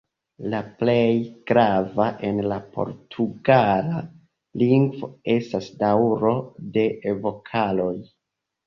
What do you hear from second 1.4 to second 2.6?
grava en la